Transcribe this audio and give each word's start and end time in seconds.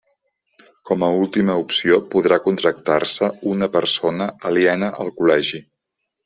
Com 0.89 1.03
a 1.07 1.09
última 1.25 1.57
opció, 1.63 1.99
podrà 2.15 2.39
contractar-se 2.45 3.29
una 3.53 3.69
persona 3.77 4.31
aliena 4.53 4.91
al 5.05 5.13
col·legi. 5.21 5.63